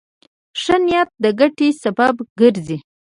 ښه 0.61 0.75
نیت 0.85 1.09
د 1.23 1.25
ګټې 1.39 1.67
سبب 1.83 2.15
ګرځي. 2.39 2.77